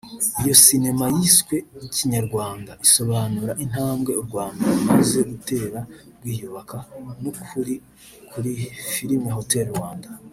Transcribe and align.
Iyo 0.41 0.53
sinema 0.63 1.05
yiswe 1.17 1.55
“Kinyarwanda” 1.95 2.71
isobanura 2.85 3.51
intambwe 3.63 4.11
u 4.21 4.23
Rwanda 4.27 4.63
rumaze 4.75 5.19
gutera 5.31 5.79
rwiyubaka 6.17 6.77
n’ukuri 7.21 7.75
kuri 8.31 8.51
Filimi 8.93 9.29
Hotel 9.37 9.65
Rwanda 9.73 10.09